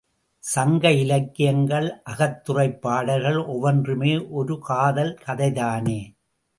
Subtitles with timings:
[0.43, 6.01] சங்க இலக்கியங்கள், அகத்துறைப் பாடல்கள் ஒவ்வொன்றுமே ஒரு காதல் கதைதானே.